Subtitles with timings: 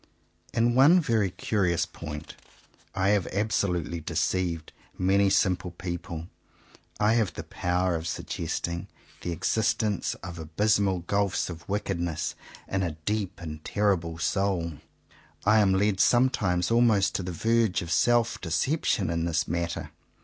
[0.51, 2.33] In one very curious point
[2.95, 6.25] I have abso lutely deceived many simple people.
[6.99, 8.87] I have the power of suggesting
[9.21, 12.33] the existence 29 CONFESSIONS OF TWO BROTHERS of abysmal gulfs of ''wickedness"
[12.67, 14.73] in a deep and terrible soul.
[15.45, 19.91] I am led sometimes almost to the verge of self deception in this matter.